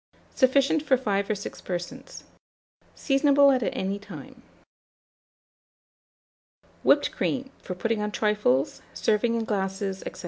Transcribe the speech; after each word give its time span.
Sufficient 0.33 0.81
for 0.81 0.97
5 0.97 1.29
or 1.29 1.35
6 1.35 1.61
persons. 1.61 2.23
Seasonable 2.95 3.51
at 3.55 3.61
any 3.61 3.99
time. 3.99 4.41
WHIPPED 6.81 7.11
CREAM, 7.11 7.51
for 7.61 7.75
putting 7.75 8.01
on 8.01 8.11
Trifles, 8.11 8.81
serving 8.95 9.35
in 9.35 9.43
Glasses, 9.45 10.01
&c. 10.11 10.19